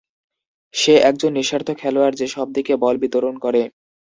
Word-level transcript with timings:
সে 0.73 0.93
একজন 1.09 1.31
নিঃস্বার্থ 1.33 1.69
খেলোয়াড় 1.77 2.15
যে 2.15 2.27
সব 2.27 2.47
দিকে 2.53 2.73
বল 2.75 2.95
বিতরণ 2.97 3.35
করে। 3.37 3.61